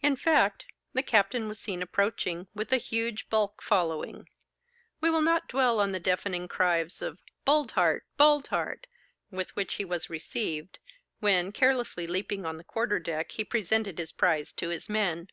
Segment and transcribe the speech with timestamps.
[0.00, 4.28] In fact, the captain was seen approaching, with the huge bulk following.
[5.00, 8.02] We will not dwell on the deafening cries of 'Boldheart!
[8.16, 8.86] Boldheart!'
[9.32, 10.78] with which he was received,
[11.18, 15.26] when, carelessly leaping on the quarter deck, he presented his prize to his men.